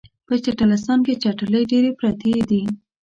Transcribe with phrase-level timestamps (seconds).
[0.27, 2.61] په چټلستان کې چټلۍ ډیرې پراتې دي